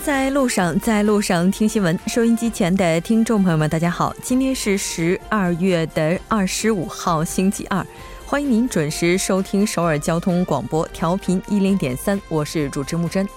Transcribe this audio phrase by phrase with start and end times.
[0.00, 1.98] 在路上，在路上听新闻。
[2.06, 7.86] 收音机前的听众朋友们，大家好，今天是十二月的二十五号，星期二，
[8.24, 13.28] 欢迎您准时收听首尔交通广播，调频一零点三，我是主持木真。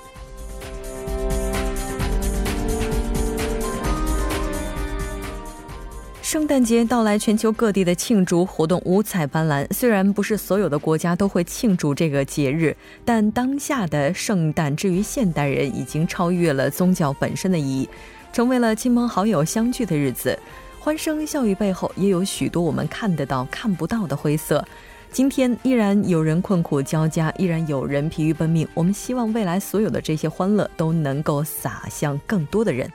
[6.30, 9.66] 圣诞节到来，全球各地的庆祝活动五彩斑斓。
[9.74, 17.90] 虽然不是所有的国家都会庆祝这个节日，但当下的圣诞，至于现代人，已经超越了宗教本身的意义，
[18.32, 20.38] 成为了亲朋好友相聚的日子。
[20.80, 24.64] 欢声笑语背后，也有许多我们看得到、看不到的灰色。
[25.12, 28.68] 今天依然有人困苦交加，依然有人疲于奔命。
[28.76, 32.88] 我们希望未来所有的这些欢乐，都能够洒向更多的人。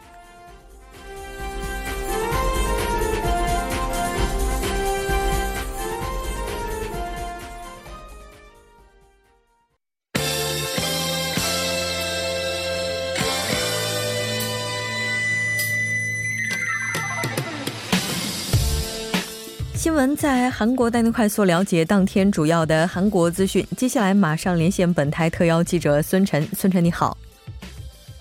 [20.04, 23.66] 新闻在韩国带您快速了解当天主要的韩国资讯。
[23.74, 26.46] 接下来马上连线本台特邀记者孙晨。
[26.52, 27.16] 孙晨你好，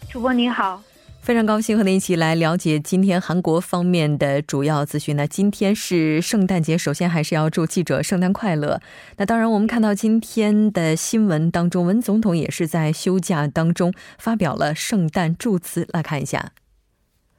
[0.09, 0.81] 主播你好，
[1.19, 5.17] 非常高兴和您一起来了解今天韩国方面的主要资讯。
[5.17, 8.79] 那今天是圣诞节，首先还是要祝记者圣诞快乐。
[9.17, 16.53] 那当然，我们看到今天的新闻当中，文总统也是在休假当中发表了圣诞祝词，来看一下。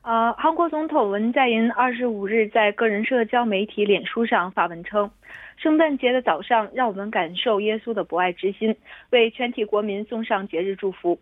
[0.04, 5.10] 呃，韩国总统文在寅二十五日在个人社交媒体脸书上发文称
[5.56, 8.76] ：“圣诞节的早上，让我们感受耶稣的博爱之心，
[9.08, 11.18] 为全体国民送上节日祝福。”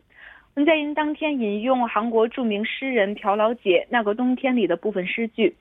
[0.57, 5.55] 文在寅当天引用韩国著名诗人朴老姐《那个冬天里》的部分诗句：“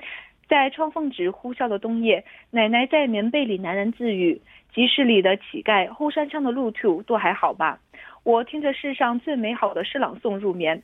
[0.50, 4.42] 在窗缝纸呼啸的冬夜，奶奶在棉被里喃喃自语：
[4.74, 7.78] 集市里的乞丐，后山上的路兔，都还好吧？
[8.24, 10.82] 我听着世上最美好的诗朗诵入眠。”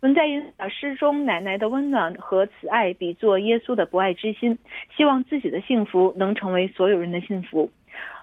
[0.00, 4.58] 文在寅把诗中奶奶的温暖和慈爱比作耶稣的博爱之心，
[4.94, 7.70] 希望自己的幸福能成为所有人的幸福。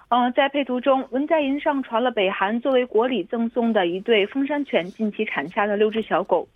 [0.08, 6.46] 呃，在配图中，文在寅上传了北韩作为国礼赠送的一对风山犬近期产下的六只小狗。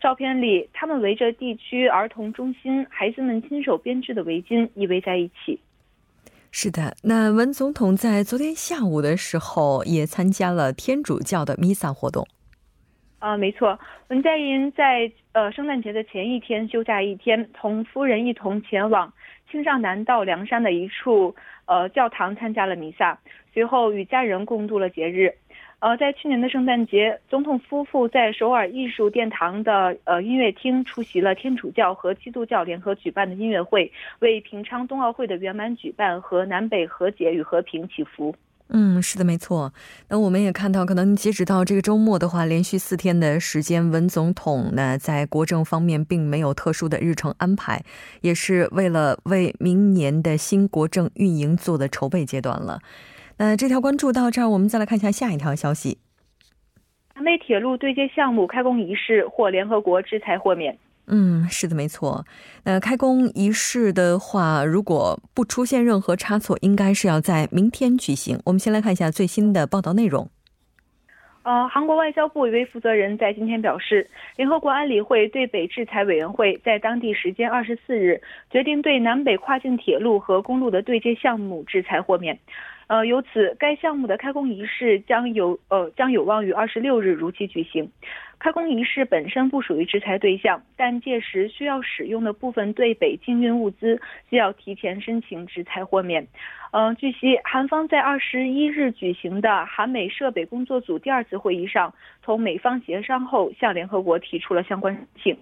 [0.00, 5.60] 照片里，他们围着地区儿童中心孩子们亲手编织的围巾依偎在一起。
[6.50, 12.26] 是的，那文总统在昨天下午的时候也参加了天主教的弥撒活动。
[13.22, 13.78] 啊，没错，
[14.08, 19.12] 文在寅在呃圣诞节的前一天休假一天，同夫人一同前往
[19.48, 21.32] 青少南道凉山的一处
[21.66, 23.16] 呃教堂参加了弥撒，
[23.54, 25.32] 随后与家人共度了节日。
[25.78, 38.34] 呃，在去年的圣诞节，总统夫妇在首尔艺术殿堂的呃音乐厅出席了天主教和基督教联合举办的音乐会，为平昌冬奥会的圆满举办和南北和解与和平祈福。
[38.74, 39.70] 嗯，是的，没错。
[40.08, 47.84] 那我们也看到，可能截止到这个周末的话，连续四天的时间，文总统呢在国政方面并没有特殊的日程安排，
[48.22, 52.80] 也是为了为明年的新国政运营做的筹备阶段了。
[53.36, 55.98] 那这条关注到这儿，我们再来看一下下一条消息。
[57.14, 60.78] 南北铁路对接项目开工仪式获联合国制裁豁免。
[61.08, 62.24] 嗯，是的，没错。
[62.64, 68.40] 那开工仪式的话，如果不出现任何差错，应该是要在明天举行。
[68.46, 70.30] 我们先来看一下最新的报道内容。
[71.42, 82.38] 呃，韩国外交部一位负责人在今天表示，联合国安理会对北制裁委员会在当地时间二十四日决定对南北跨境铁路和公路的对接项目制裁豁免。
[82.86, 87.90] 呃，由此该项目的开工仪式将有呃将有望于二十六日如期举行。
[88.42, 96.26] 开工仪式本身不属于制裁对象，但届时需要使用的部分对北京运物资需要提前申请制裁豁免。
[96.72, 105.38] 嗯，据悉，韩方在二十一日举行的韩美设备工作组第二次会议上，同美方协商后，向联合国提出了相关申请。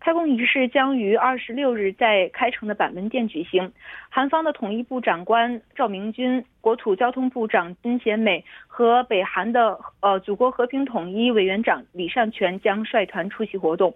[0.00, 3.70] 开工仪式将于二十六日在开城的板门店举行。
[4.08, 13.94] 韩方的统一部长官赵明军、国土交通部长金贤美和北韩的呃祖国和平统一委员长李善权将率团出席活动。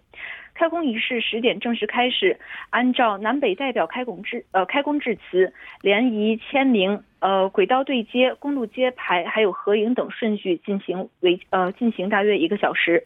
[0.52, 2.38] 开工仪式十点正式开始，
[2.70, 13.02] 按照南北代表开工致呃开工致辞、联谊签名、呃轨道对接、公路揭牌还有合影等顺序进行为呃进行大约一个小时。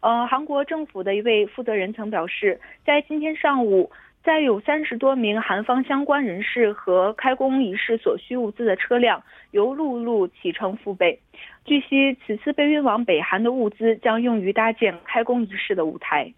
[0.00, 3.90] 呃，韩国政府的一位负责人曾表示，在今天上午，
[4.24, 9.22] 再有三十多名韩方相关人士和开工仪式所需物资的车辆
[9.52, 11.18] 由陆路启程赴北。
[11.64, 16.32] 据悉，此次被运往北韩的物资将用于搭建开工仪式的舞台。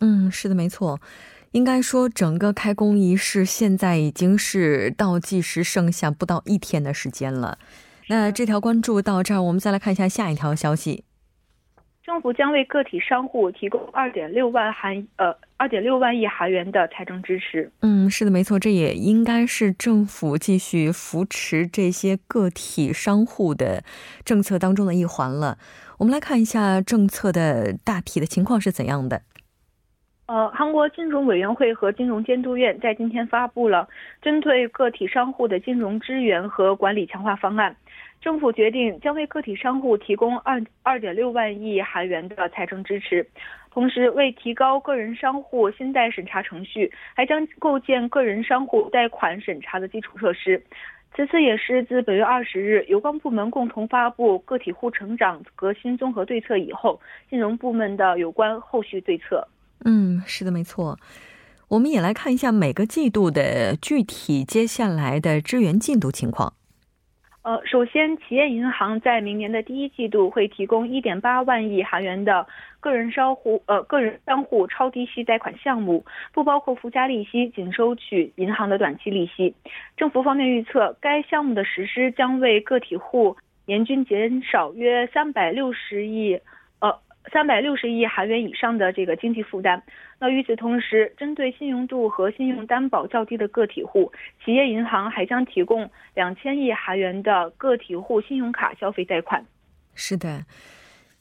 [0.00, 1.00] 嗯，是的，没错。
[1.52, 7.58] 应该说，整个开工仪式现在已经是倒计时，剩下不到一天的时间了。
[8.08, 11.04] 那这条关注到这儿，我们再来看一下下一条消息。
[12.04, 17.72] 政府将为个体商户提供二点六万韩呃二点六万亿韩元的财政支持。
[17.80, 23.82] 嗯，是的，没错，这也应该是政府继续扶持这些个体商户的
[24.22, 25.56] 政策当中的一环了。
[25.96, 29.22] 我们来看一下政策的大体的情况是怎样的。
[30.26, 33.86] 呃，韩国金融委员会和金融监督院在今天发布了
[34.22, 37.76] 针对个体商户的金融支援和管理强化方案。
[38.22, 43.26] 政府决定将为个体商户提供二二点六万亿韩元的财政支持，
[43.70, 50.62] 同时为提高个人商户信贷审查程序，还将构建个人商户贷款审查的基础设施。
[51.14, 56.98] 此次也是自本月二十日有关部门共同发布个体户成长革新综合对策以后，
[57.28, 59.46] 金融部门的有关后续对策。
[59.84, 60.98] 嗯，是的，没错。
[61.68, 66.52] 我们也来看一下每个季度的具体接下来的支援进度情况。
[67.42, 72.46] 呃，首先，企业银行在明年的第一季度会提供一点八万亿韩元的
[72.80, 79.54] 个人商户呃个人商户超低息贷款项目，不包括附加利息，仅收取银行的短期利息。
[79.96, 86.40] 政府方面预测，该项目的实施将为个体户年均减少约三百六十亿。
[87.32, 89.82] 三百六十亿韩元以上的这个经济负担。
[90.18, 94.12] 那与此同时，针对信用度和信用担保较低的个体户，
[94.44, 99.44] 企业银行还将提供两千亿韩元的个体户信用卡消费贷款。
[99.94, 100.44] 是的。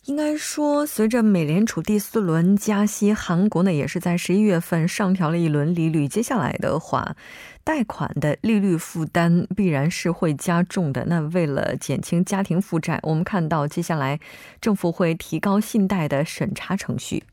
[0.05, 6.09] 应该说，随着美联储第四轮加息，韩国呢也是在十一月份上调了一轮利率。
[6.09, 7.15] 接下来的话，
[7.63, 11.05] 贷款的利率负担必然是会加重的。
[11.05, 14.19] 那为了减轻家庭负债，我们看到接下来
[14.59, 17.23] 政府会提高信贷的审查程序。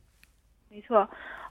[0.68, 1.08] 没错。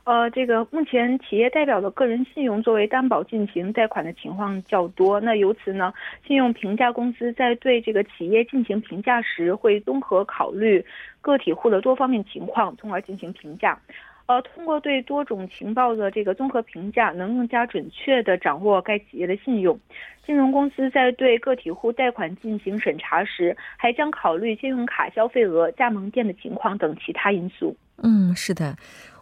[0.10, 5.20] 呃，这个目前企业代表的个人信用作为担保进行贷款的情况较多。
[5.20, 5.94] 那由此呢，
[6.26, 10.84] 信用评价公司在对这个企业进行评价时，会综合考虑
[11.22, 13.80] 个体户的多方面情况，从而进行评价。
[14.26, 19.80] 呃，通过对多种情报的这个综合评价，能更加准确地掌握该企业的信用。
[20.26, 27.76] 金融公司在对个体户贷款进行审查时，还将考虑信用卡消费额、加盟店的情况等其他因素。
[28.02, 28.76] 嗯，是的。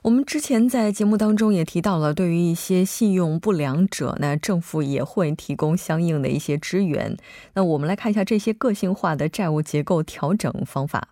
[0.03, 7.17] 我们之前在节目当中也提到了，对于一些信用不良者呢，政府也会提供相应的一些支援。
[7.55, 11.09] 那我们来看一下这些个性化的债务结构调整方法。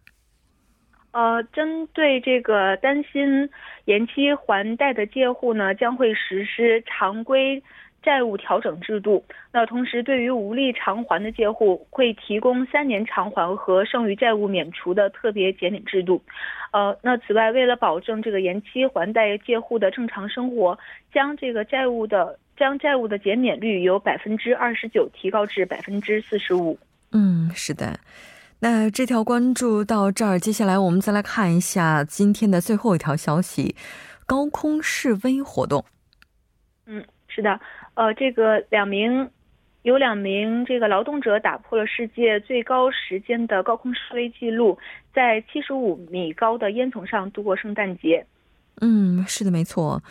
[1.12, 3.50] 呃，针对这个担心
[3.86, 7.62] 延期还贷的借户呢，将会实施常规。
[8.06, 16.22] 债务调整制度，那同时对于无力偿还的借户，会提供三年偿还和剩余债务免除的特别减免制度。
[16.72, 20.78] 呃，那此外，为了保证这个延期还贷借户的正常生活，
[21.12, 26.78] 将这个债务的将债务的减免率由百分之二十九提高至百分之四十五。
[27.12, 28.00] 嗯，是的。
[28.60, 33.76] 那这条关注到这儿，接下来我们再来看一下今天的最后一条消息：
[34.26, 35.84] 高空示威活动。
[36.86, 37.60] 嗯，是的。
[37.96, 39.30] 呃，这个两名
[39.82, 44.78] 有两名这个劳动者打破了世界最高时间的高空示威记录，
[45.14, 48.26] 在七十五米高的烟囱上度过圣诞节。
[48.82, 50.02] 嗯，是的，没错。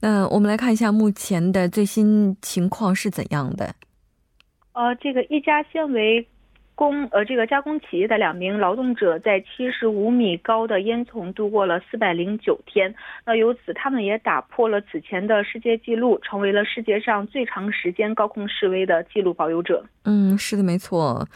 [0.00, 3.74] 那我们来看一下目前的最新情况是怎样的。
[4.72, 6.26] 呃，这个一家纤维。
[6.76, 19.84] 工呃，这个加工企业的两名劳动者在七十五米高的烟囱度过了四百零九天，那由此他们也打破了此前的世界纪录，成为了世界上最长时间高空示威的纪录保有者。
[20.04, 21.26] 嗯，是的，没错。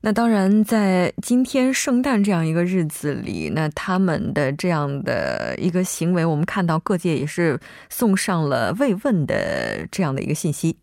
[0.00, 7.58] 那当然，在今天圣诞这样一个日子里，那他们的这样的一个行为，我们看到各界也是
[7.88, 10.76] 送上了慰问的这样的一个信息。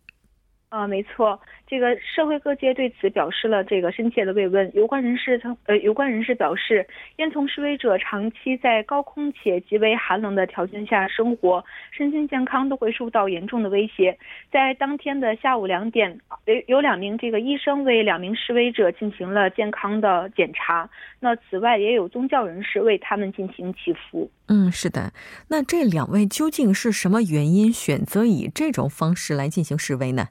[0.70, 1.40] 啊，没错。
[1.72, 4.70] 这个社会各界对此表示了这个深切的慰问。
[4.76, 6.86] 有关人士曾呃，有关人士表示，
[7.16, 14.18] 烟囱示威者长期在高空且极为寒冷的条件下生活，身心健康都会受到严重的威胁。
[14.52, 20.90] 在当天的下午两点，有有两名这个医生为两名示威者进行了健康的检查。
[21.22, 24.30] 那此外，也有宗教人士为他们进行祈福。
[24.50, 25.14] 嗯，是的。
[25.48, 30.28] 那这两位究竟是什么原因选择以这种方式来进行示威呢？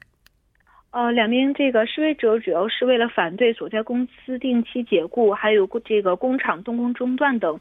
[0.91, 7.57] 呃，两名这个示威者主要是为了反对所在公司定期解雇，还有这个工厂动工中断等，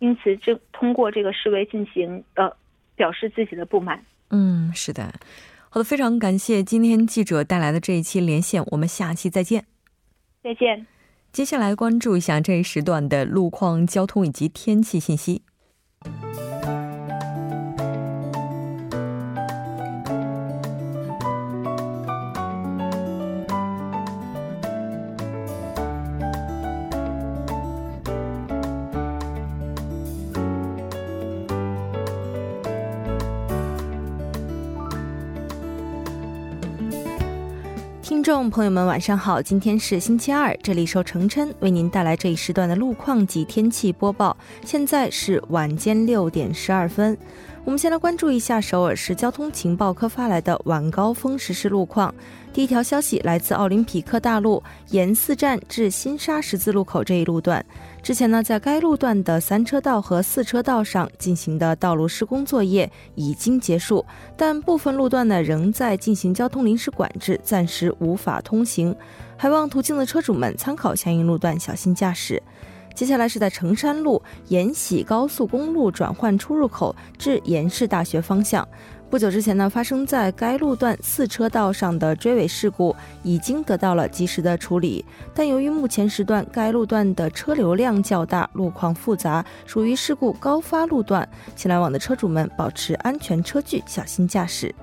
[0.00, 2.52] 因此就通过这个示威进行呃
[2.94, 4.04] 表示自己的不满。
[4.30, 5.12] 嗯，是的，
[5.70, 9.64] 好的，非常感谢今天记者带来的这一期连线，我们下期再见。
[10.42, 10.86] 再见。
[11.32, 15.42] 接下来关注一下这一时段的路况、交通以及天气信息。
[38.24, 39.42] 众朋友们，晚上好！
[39.42, 44.34] 今天是星期二，这里受程琛为您带来这一时段的路况及天气播报。
[44.64, 47.14] 现在是晚间六点十二分。
[47.64, 52.14] 我们先来关注一下首尔市交通情报科发来的晚高峰实时路况。
[52.52, 57.64] 第一条消息来自奥林匹克大路沿四站至新沙十字路口这一路段，
[58.02, 64.04] 之前呢，在该路段的三车道和四车道上进行的道路施工作业已经结束，
[64.36, 68.94] 但部分路段呢仍在进行交通临时管制，暂时无法通行，
[69.38, 72.42] 还望途经的车主们参考相应路段，小心驾驶。
[72.94, 78.66] 接下来是在成山路延禧高速公路转换出入口至延世大学方向。
[79.10, 94.74] 不久之前呢，发生在该路段四车道上的追尾事故已经得到了及时的处理，但由于目前时段该路段的车流量较大，路况复杂，属于事故高发路段，请来往的车主们保持安全车距，小心驾驶。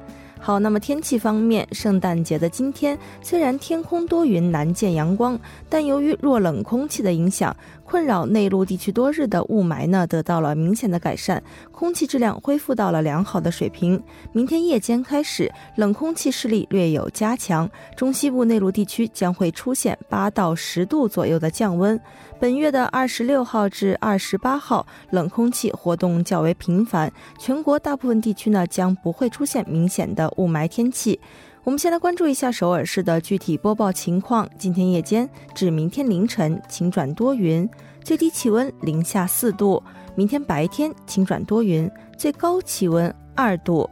[0.43, 5.39] 好，那么天气方面，圣诞节的今天虽然天空多云，难见阳光，
[5.69, 7.55] 但由于弱冷空气的影响。
[7.91, 11.43] 困扰内陆地区多日的雾霾呢，得到了明显的改善，
[11.73, 14.01] 空气质量恢复到了良好的水平。
[14.31, 21.99] 明天夜间开始，冷空气势力略有加强，中西部内陆地区将会出现八到十度左右的降温。
[22.39, 31.19] 本月的二十六号至二十八号，冷空气活动较为频繁，全国大部分地区呢将不会出现明显的雾霾天气。
[31.63, 34.49] 我们先来关注一下首尔市的具体播报情况。
[34.57, 37.69] 今天夜间至明天凌晨晴转多云，
[38.03, 39.79] 最低气温零下四度；
[40.15, 43.87] 明天白天晴转多云，最高气温二度。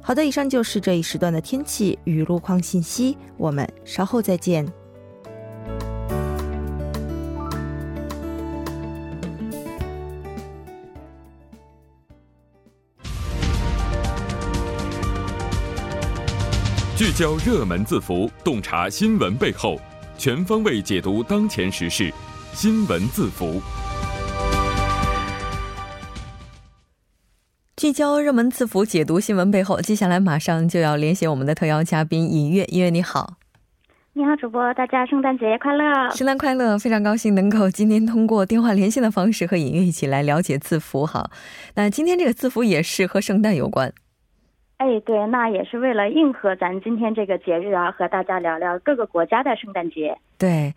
[0.00, 3.16] 好的，以上就是这一时段的天气与路况信息。
[3.36, 4.66] 我们稍后再见。
[16.96, 19.78] 聚焦热门字符，洞察新闻背后，
[20.16, 22.10] 全方位解读当前时事。
[22.54, 23.60] 新闻字符，
[27.76, 29.78] 聚焦热门字符，解读新闻背后。
[29.82, 33.34] 接下来马上就要连线我们的特邀嘉宾尹月，尹月你好，
[34.14, 35.84] 你好，主播，大家圣诞节快乐！
[36.14, 36.78] 圣诞快乐！
[36.78, 41.04] 非常高兴能够今天通过电话连线的方式和尹月一起来了解字符。
[41.04, 41.30] 哈，
[41.74, 43.92] 那今天这个字符也是和圣诞有关。
[44.78, 50.18] 哎，对，那也是为了应和咱今天这个节日啊，和大家聊聊各个国家的圣诞节。
[50.38, 50.74] 对，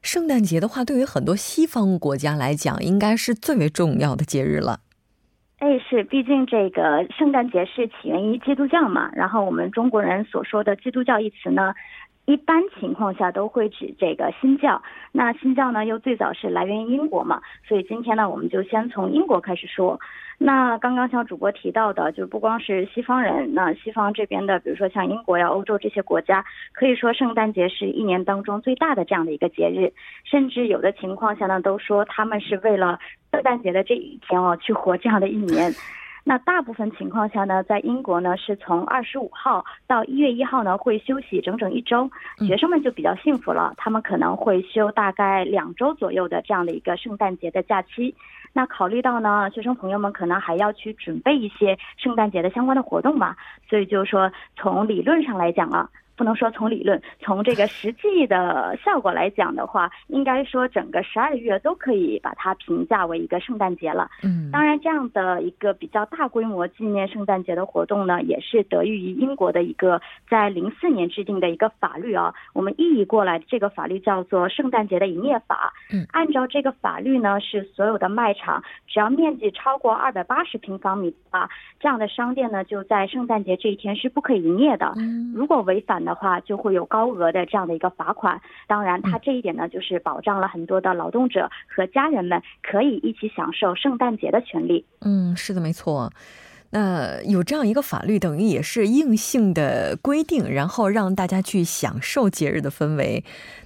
[0.00, 4.80] 圣诞节的话，对于很多西方国家来讲，应该是最为重要的节日了。
[5.58, 11.74] 哎，是，毕竟这个圣诞节是起源于基督教嘛，然后我们中国人所说的基督教一词呢。
[12.24, 14.80] 一般情况下都会指这个新教，
[15.10, 20.00] 那新教呢又最早是来源于英国嘛，所以今天呢我们就先从英国开始说。
[20.44, 29.92] 那刚刚像主播提到的，就不光是西方人，那西方这边的，比如说像英国呀、欧洲这些国家，可以说圣诞节是一年当中最大的这样的一个节日，
[30.24, 32.98] 甚至有的情况下呢都说他们是为了
[33.30, 35.72] 圣诞节的这一天哦去活这样的一年。
[36.24, 42.10] 那大部分情况下呢，在英国呢，是从二十五号到一月一号呢，会休息整整一周。
[42.38, 48.14] 学生们就比较幸福了，他们可能会休大概两周左右的这样的一个圣诞节的假期。
[48.52, 53.34] 那考虑到呢，学生朋友们可能还要去准备一些圣诞节的相关的活动嘛，
[53.68, 55.88] 所以就是说，从理论上来讲啊。
[56.16, 64.10] 不能说从理论，从这个实际的效果来讲的话，应该说整个十二月都可以把它评价为一个圣诞节了。
[64.22, 72.34] 嗯，当然这样的一个比较大规模纪念圣诞节的活动呢，也是得益于英国的一个在零四年制定的一个法律啊。
[72.52, 75.72] 我们译过来这个法律叫做《圣诞节的营业法》。
[75.96, 81.48] 嗯，按照这个法律呢，是所有的卖场只要面积超过二百八十平方米啊，
[81.80, 84.92] 这样的商店呢，就在圣诞节这一天是不可以营业的。
[84.96, 86.12] 嗯，如果违反呢？
[86.12, 94.84] 的话就会有高额的这样的一个罚款，当然，它这一点呢，就是保障了很多的劳动者和家人们可以一起享受圣诞节的权利。
[95.00, 96.12] 嗯，是的，没错。
[96.72, 103.22] 那有这样一个法律，等于也是硬性的规定，然后让大家去享受节日的氛围。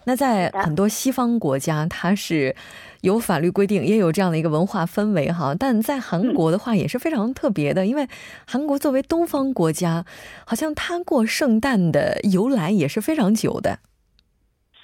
[0.07, 2.57] 那在很多西方国家，它是
[3.03, 5.55] 有法律规定，也有这样的一个文化氛围哈。
[5.57, 8.09] 但在韩国的话，也是非常特别的，因为
[8.45, 10.05] 韩国作为东方国家，
[10.45, 13.79] 好像它过圣诞的由来也是非常久的。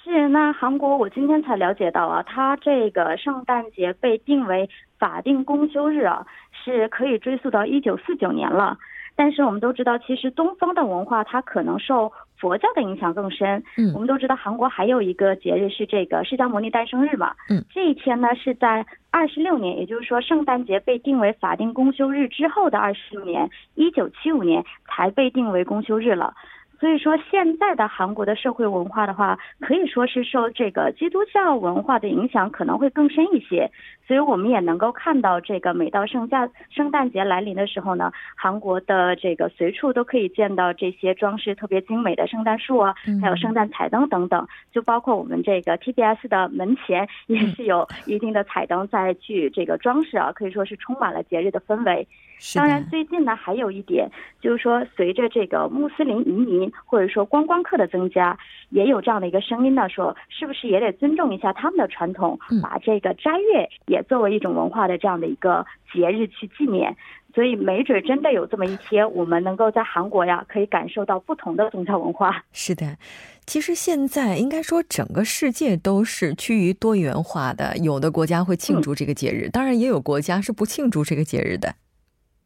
[0.03, 4.69] 是，那韩国我今天才了解到啊，它这个圣诞节被定为
[5.03, 6.25] 法定公休日啊，
[6.63, 8.77] 是可以追溯到一九四九年了。
[9.17, 13.61] 但是我们都知道，其实东方的文化它可能受佛教的影响更深。
[13.77, 17.35] 嗯，我们都知道韩国还有一个节日是这个释迦牟尼诞生日嘛。
[17.49, 26.33] 嗯，这一天呢是在二十六年，也就是说圣诞节被定为法定公休日之后的二十六年，一九七五年才被定为公休日了。
[26.83, 33.71] 所以说，现在的韩国的社会文化的话，可以说是受这个基督教文化的影响可能会更深一些。
[34.05, 44.45] 所以我们也能够看到，这个每到圣诞圣诞节来临的时候呢，韩国的这个随处都可以见到这些装饰特别精美的圣诞树啊，还有圣诞彩灯等等。
[44.73, 52.05] 就包括我们这个 TBS 的门前也是有一定的彩灯在去这个装饰啊，可以说是充满了节日的氛围。
[52.55, 54.09] 当然，最近呢还有一点
[54.41, 58.37] 就是说，随着这个穆斯林移民或者说观光客的增加，
[58.69, 63.69] 也有这样的一个声音呢，说是不是也得尊重一下他们的传统，把这个斋月。
[63.87, 66.95] 也作为一种文化的这样的一个节日去纪念，
[67.33, 72.43] 所以没准真的有这么一天，我们能够在韩国呀，可以感受到不同的宗教文化。
[72.51, 72.97] 是的，
[73.45, 81.75] 其实现在应该说整个世界都是趋于多元化的，有的国家会庆祝这个节日，当然也有国家是不庆祝这个节日的。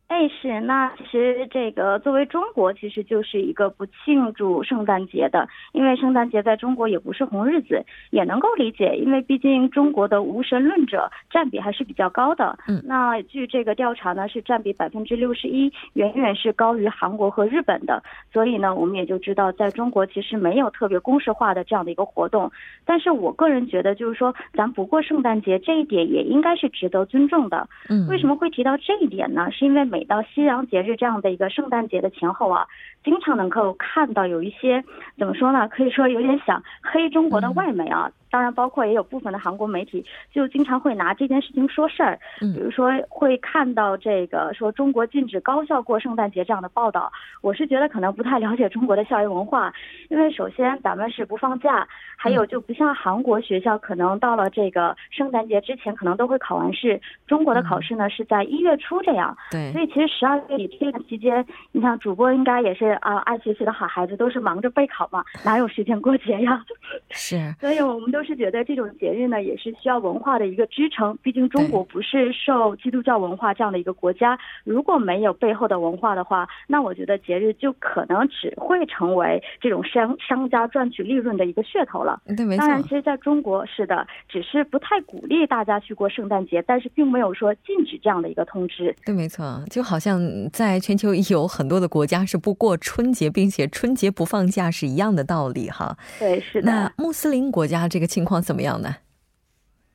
[0.08, 12.58] 哎，是那其实这个作为中国，其实就是一个不庆祝圣诞节的，因为圣诞节在中国也不是红日子，也能够理解，因为毕竟中国的无神论者占比还是比较高的。
[12.70, 18.02] 嗯，那据这个调查呢，是占比百分之六十一，远远是高于韩国和日本的。
[18.32, 22.50] 所以呢，我们也就知道，在中国其实没有特别公式化的这样的一个活动。
[22.86, 27.68] 但是我个人觉得，就是说咱不过圣诞节这一点也应该是值得尊重的。
[27.90, 29.52] 嗯，为什么会提到这一点呢？
[29.52, 32.68] 是因为每每到西洋节日这样的一个圣诞节的前后啊，
[33.04, 34.84] 经常能够看到有一些
[35.18, 35.68] 怎么说呢？
[35.70, 38.12] 可以说有点想黑中国的外媒啊。
[38.30, 47.12] 当然，包括也有部分的韩国媒体就经常会拿这件事情说事儿，比如说会看到这个说中国禁止高校过圣诞节这样的报道。
[47.42, 49.74] 我是觉得可能不太了解中国的校园文化，
[50.10, 59.36] 因为首先咱们是不放假，还有就不像韩国学校可能到了这个圣诞节之前可能都会考完试，中国的考试呢是在一月初这样。
[59.52, 66.64] 对，所以其实十二月底这段期间，你像主播应该也是啊爱学习的好孩子，都是忙着备考嘛，哪有时间过节呀？
[67.12, 71.16] 是， 所以我们都是觉得这种节日呢，也是需要文化的一个支撑。
[71.22, 82.20] 毕竟中国不是受基督教文化这样的一个国家，如果没有背后的文化的话，那我觉得节日就可能只会成为这种商商家赚取利润的一个噱头了。
[82.36, 82.62] 对，没错。
[82.62, 88.96] 当然，其实在中国是的，只是不太鼓励大家去过圣诞节，但是并没有说禁止这样的一个通知。
[89.06, 89.64] 对，没错。
[89.70, 90.20] 就好像
[90.52, 95.96] 在全球有很多的国家是不过春节，并且春节不放假是一样的道理哈。
[96.18, 96.72] 对，是的。
[96.72, 98.96] 那穆斯林国家这个情况怎么样呢？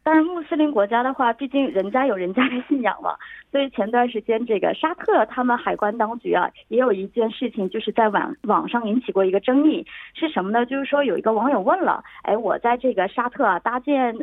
[0.05, 3.15] 但是，穆斯林国家的话，毕竟人家有人家的信仰嘛，
[3.53, 10.67] 所以前段时间这个沙特他们海关当局啊，也有一件事情，就是在网网上引起过一个争议，是什么呢？
[10.67, 14.15] 就是说有一个网友问了，哎，我在这个沙特啊搭建。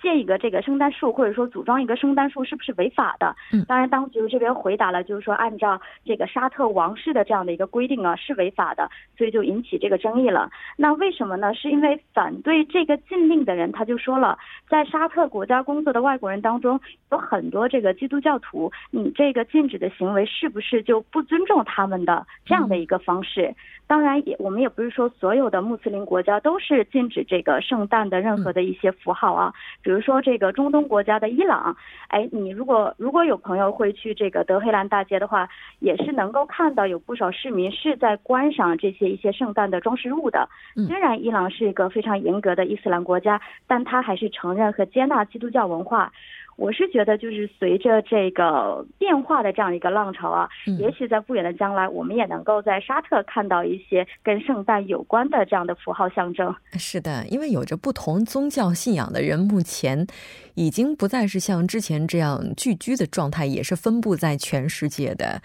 [0.00, 3.34] 建一个这个圣诞树，或者说组装一个圣诞树，是不是违法的？
[3.52, 10.50] 嗯，当然，当局这边回答了，就是说按照这个沙特王室的这样的一个规定啊，是违法的，所以就引起这个争议了。
[10.76, 11.54] 那为什么呢？
[11.54, 16.80] 是因为反对这个禁令的人，他就说了，在沙特国家工作的外国人当中，
[17.10, 23.54] 有很多这个基督教徒，你这个禁止的行为是不是就不尊重他们的这样的一个方式？
[23.88, 29.52] 当然也，我们也不是说所有的穆斯林国家都是禁止这个圣诞的任何的一些符号啊，
[29.86, 31.76] 比如说这个中东国家的伊朗，
[32.08, 40.48] 哎，你如果如果有朋友会去这个德黑兰大街的话，也是能够看到有不少市民是在观赏这些一些圣诞的装饰物的。
[40.88, 46.10] 虽然伊朗是一个非常严格的伊斯兰国家，但它还是承认和接纳基督教文化。
[46.56, 56.54] 我是觉得，就是随着这个变化的这样一个浪潮啊，也许在不远的将来，我们也能够在沙特看到一些跟圣诞有关的这样的符号象征。
[56.72, 60.06] 是的，因为有着不同宗教信仰的人，目前
[60.54, 65.42] 已经不再是像之前这样聚居的状态，也是分布在全世界的。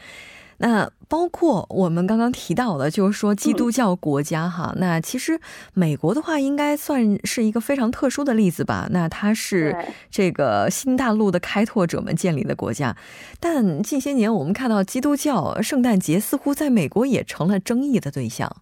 [0.61, 4.73] 那包括我们刚刚提到的，就是说基督教国家哈。
[4.77, 5.41] 那其实
[5.73, 8.87] 美国的话，应该算是一个非常特殊的例子吧。
[8.91, 9.75] 那它是
[10.09, 12.95] 这个新大陆的开拓者们建立的国家，
[13.39, 18.55] 但近些年我们看到基督教圣诞节似乎在美国也成了争议的对象。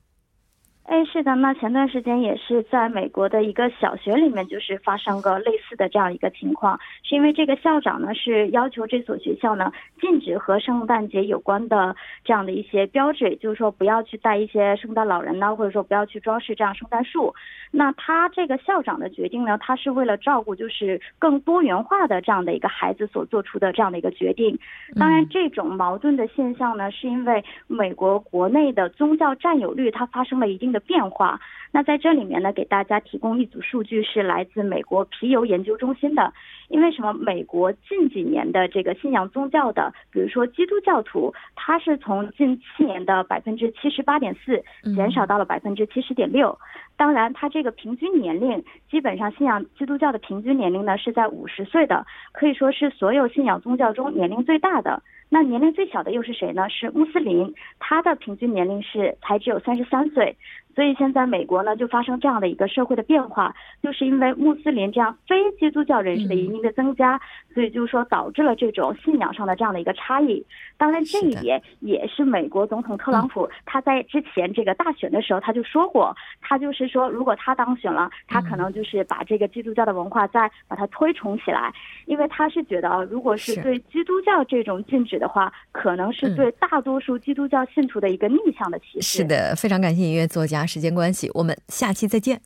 [0.90, 9.72] 哎，是的，那前段时间也是在美国的一个小学里面，就是发生过类似的这样一个情况，是因为这个校长呢是要求这所学校呢
[10.02, 17.36] 禁止和圣诞节有关的这样的一些标志，就是说不要去带一些圣诞老人呢，或者说不要去装饰这样圣诞树。
[17.70, 24.58] 那他这个校长的决定呢，他是为了照顾就是更多元化的这样的一个孩子所做出的这样的一个决定。
[24.98, 30.79] 当然，这种矛盾的现象呢，是因为美国国内的宗教占有率它发生了一定的。
[30.80, 31.40] 的变化。
[31.72, 36.34] 那在这里面呢，给大家提供一组数据，是来自美国皮尤研究中心的。
[36.70, 37.14] 因为什么？
[37.14, 44.64] 美国近几年的这个信仰宗教的，比如说基督教徒，它是从近七年的百分之七十八点四
[44.96, 46.58] 减少到了百分之七十点六。
[47.00, 55.02] 当然，他这个平均年龄，基本上信仰基督教的平均年龄呢是在五十岁的，可以说是所有信仰宗教中年龄最大的。
[55.30, 56.68] 那年龄最小的又是谁呢？
[56.70, 60.36] 是穆斯林，他的平均年龄是才只有三十三岁。
[60.76, 67.20] 所以现在美国呢就发生这样的一个社会的变化，就是因为穆斯林这样非基督教人士的移民的增加，
[67.54, 70.44] 所以就是说导致了这种信仰上的这样的一个差异。
[70.78, 81.72] 当然，这一点也是美国总统特朗普他在之前这个大选的时候他就说过，他就是说如果他当选了，他可能就是把这个基督教的文化再把它推崇起来，
[82.06, 89.20] 因为他是觉得如果是对基督教这种禁止的话，可能是对大多数基督教信徒的一个逆向的歧视。
[89.20, 90.66] 是的，非常感谢音乐作家。
[90.66, 92.42] 时间关系，我们下期再见。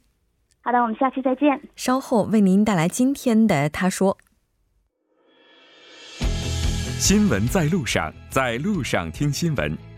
[0.61, 1.61] 好的，我们下期再见。
[1.75, 4.17] 稍后为您带来今天的他说。
[6.99, 9.92] 新闻在路上，在路上听新闻。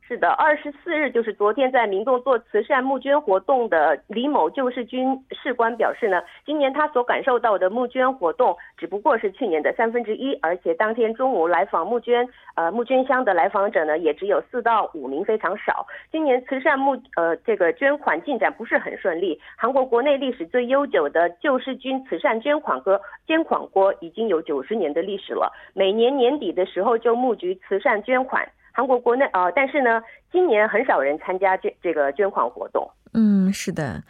[0.06, 15.86] 是的，二十四日就是昨天在民众做慈善募捐活动的李某救世军士官表示呢，今年他所感受到的募捐活动只不过是去年的三分之一，而且当天中午来访募捐呃募捐箱的来访者呢也只有四到五名，非常少。
[16.12, 19.40] 今年慈善募呃这个捐款进展不是很顺利。
[19.56, 28.46] 韩国国内历史最悠久的救世军慈善捐款锅捐款锅已经有九十年的历史了，每年年底的时候就募集慈善捐款。
[28.74, 32.90] 韩国国内啊，但是呢，今年很少人参加这这个捐款活动。
[33.12, 34.02] 嗯，是的。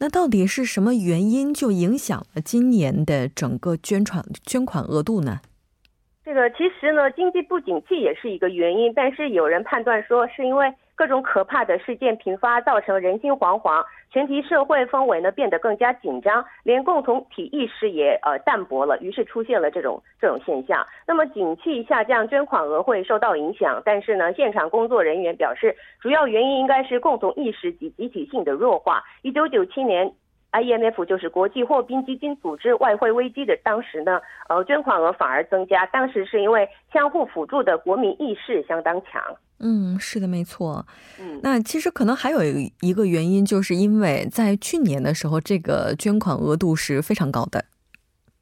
[0.00, 5.40] 那到底是什么原因就影响了今年的整个捐款捐款额度呢？
[6.22, 10.72] 这个其实呢，经济不景气也是一个原因，但是有人判断说是因为。
[10.94, 20.86] 各种可怕的事件频发，造成人心惶惶，全体社会氛围呢变得更加紧张，连共同体意识也呃淡薄了，于是出现了这种这种现象。
[21.06, 29.02] 那么景气下降，捐款额会受到影响，但是呢，现场工作人员表示，主要原因应该是共同意识及集体性的弱化。
[29.22, 30.12] 一九九七年
[30.52, 39.20] ，IMF 就是国际货币基金组织外汇危机的当时呢，呃，捐款额反而增加，当时是因为相互辅助的国民意识相当强。
[39.64, 40.84] 嗯，是的，没错。
[41.20, 42.40] 嗯，那其实可能还有
[42.80, 47.64] 一个原因，就是因为在去年的时候，这个捐款额度是非常高的。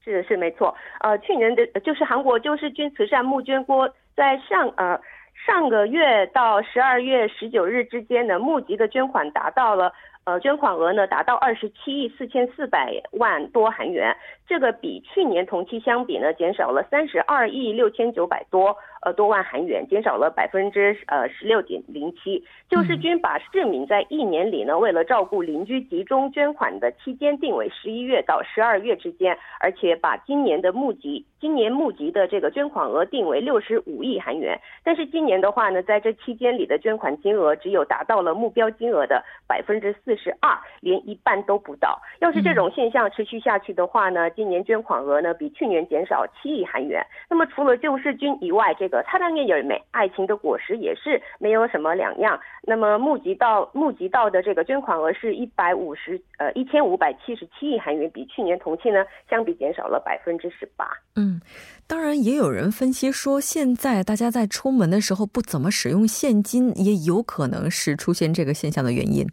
[0.02, 4.98] 是是没错，呃，去年的就是韩国救世军慈善募捐锅，在上呃
[5.46, 9.92] 上个月到十二月十九日之间呢，募集的捐款达到了。
[10.24, 14.14] 呃，捐款额呢达到二十七亿四千四百万多韩元，
[14.46, 18.76] 这个比去年同期相比呢减少了三十二亿六千九百多。
[19.00, 22.44] 呃多万韩元，减少了百分之呃十六点零七。
[22.68, 34.60] 救世军把市民在一年里呢，为了照顾邻居集中捐款的期间定为十一月到十二月之间，而且把今年的募集今年募集的这个捐款额定为六十五亿韩元。
[34.84, 42.00] 但是今年的话呢，在这期间里的捐款金额只有达到了目标金额的百分之四十二，连一半都不到。
[42.20, 47.04] 要是这种现象持续下去的话呢，今年捐款额呢比去年减少七亿韩元。
[47.28, 52.38] 那么除了救世军以外，这个擦亮夜有美爱情的果实也是没有什么两样。
[52.62, 60.86] 那么募集到募集到的这个捐款额是一百五十呃一千五百七十七亿韩元，比去年同期呢相比减少了百分之十八。
[61.16, 61.40] 嗯，
[61.86, 69.26] 当然也有人分析说，现在大家在出门的时候不怎么使用现金，也有可能是出现这个现象的原因。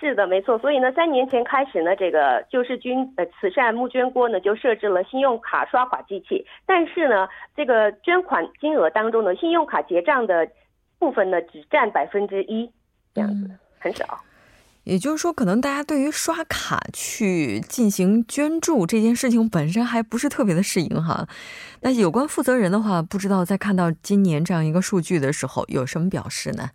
[0.00, 0.58] 是的，没错。
[0.58, 10.48] 所以呢，三年前开始呢，这个救世军呃慈善募捐锅呢就设置了信用卡刷卡机器，但是呢，这个捐款金额当中呢，信用卡结账的
[10.98, 12.70] 部分呢只占百分之一，
[13.14, 14.18] 这样子很少。
[14.84, 21.28] 也就是说，可能大家对于刷卡去进行捐助这件事情本身还不是特别的适应哈。
[21.82, 26.70] 那有关负责人的话，不知道在看到今年这样一个数据的时候有什么表示呢？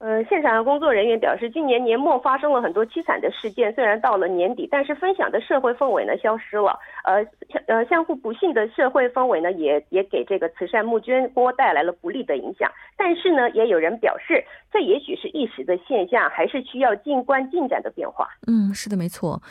[0.00, 6.78] 呃，现场的工作人员表示，今年年末发生了很多凄惨的事件，虽然到了年底，但是分享的社会氛围呢消失了。
[7.04, 7.22] 呃，
[7.66, 12.70] 呃，相互不幸的社会氛围呢，也也给这个慈善募捐锅带来了不利的影响。
[12.96, 18.26] 但是呢，也有人表示，这也许是一时的现象，还是需要静观进展的变化。
[18.46, 19.42] 嗯，是的，没错。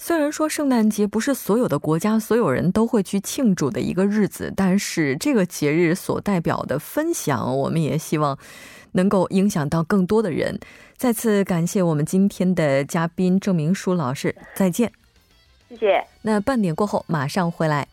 [0.00, 8.38] 虽然说圣诞节不是所有的国家所有人都会去庆祝的一个日子，但是这个节日所代表的分享，我们也希望。
[8.92, 10.58] 能够影响到更多的人。
[10.96, 14.90] 再次感谢我们今天的嘉宾郑明书老师，再见。
[15.68, 16.04] 谢谢。
[16.22, 17.86] 那半点过后马上回来。